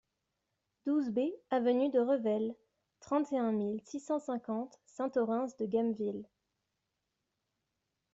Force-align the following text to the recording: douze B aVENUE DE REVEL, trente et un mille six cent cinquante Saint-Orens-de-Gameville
douze 0.87 1.11
B 1.11 1.29
aVENUE 1.51 1.91
DE 1.91 1.99
REVEL, 1.99 2.55
trente 3.01 3.31
et 3.33 3.37
un 3.37 3.51
mille 3.51 3.79
six 3.85 3.99
cent 3.99 4.17
cinquante 4.17 4.79
Saint-Orens-de-Gameville 4.87 6.25